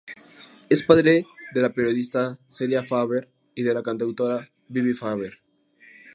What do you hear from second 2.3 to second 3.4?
Celia Farber